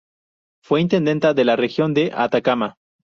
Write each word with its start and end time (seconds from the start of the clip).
Fue 0.65 0.81
Intendenta 0.81 1.35
de 1.35 1.45
la 1.45 1.55
Región 1.55 1.93
de 1.93 2.11
Atacama. 2.11 2.73